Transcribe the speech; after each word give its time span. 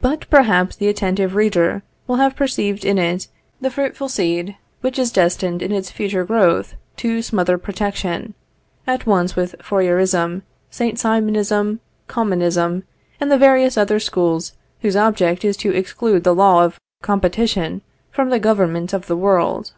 But 0.00 0.28
perhaps 0.30 0.74
the 0.74 0.88
attentive 0.88 1.36
reader 1.36 1.84
will 2.08 2.16
have 2.16 2.34
perceived 2.34 2.84
in 2.84 2.98
it 2.98 3.28
the 3.60 3.70
fruitful 3.70 4.08
seed 4.08 4.56
which 4.80 4.98
is 4.98 5.12
destined 5.12 5.62
in 5.62 5.70
its 5.70 5.92
future 5.92 6.24
growth 6.24 6.74
to 6.96 7.22
smother 7.22 7.56
Protection, 7.56 8.34
at 8.84 9.06
once 9.06 9.36
with 9.36 9.54
Fourierism, 9.62 10.42
Saint 10.70 10.98
Simonism, 10.98 11.78
Commonism, 12.08 12.82
and 13.20 13.30
the 13.30 13.38
various 13.38 13.78
other 13.78 14.00
schools 14.00 14.54
whose 14.80 14.96
object 14.96 15.44
is 15.44 15.56
to 15.58 15.72
exclude 15.72 16.24
the 16.24 16.34
law 16.34 16.64
of 16.64 16.80
COMPETITION 17.04 17.82
from 18.10 18.30
the 18.30 18.40
government 18.40 18.92
of 18.92 19.06
the 19.06 19.16
world. 19.16 19.74